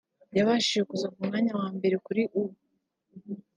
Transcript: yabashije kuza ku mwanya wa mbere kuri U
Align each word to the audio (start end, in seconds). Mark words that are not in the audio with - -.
yabashije 0.37 0.81
kuza 0.89 1.07
ku 1.13 1.19
mwanya 1.27 1.51
wa 1.59 1.67
mbere 1.77 1.95
kuri 2.05 2.21
U 2.41 2.43